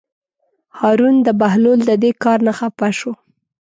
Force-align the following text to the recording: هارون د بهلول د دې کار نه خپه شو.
هارون 0.79 1.15
د 1.25 1.29
بهلول 1.39 1.79
د 1.89 1.91
دې 2.03 2.11
کار 2.23 2.39
نه 2.47 2.53
خپه 2.59 2.89
شو. 2.97 3.11